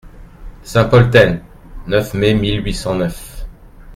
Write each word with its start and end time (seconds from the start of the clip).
Saint-Polten, 0.63 1.43
neuf 1.85 2.15
mai 2.15 2.33
mille 2.33 2.63
huit 2.65 2.73
cent 2.73 2.95
neuf. 2.95 3.45